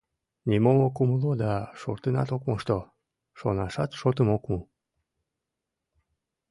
[0.49, 2.77] Нимом ок умыло да шортынат ок мошто,
[3.39, 4.59] шонашат шотым ок му.